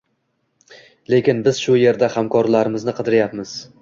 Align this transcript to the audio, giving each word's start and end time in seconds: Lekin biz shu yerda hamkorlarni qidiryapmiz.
Lekin 1.13 1.43
biz 1.49 1.59
shu 1.65 1.75
yerda 1.81 2.09
hamkorlarni 2.15 2.95
qidiryapmiz. 3.01 3.55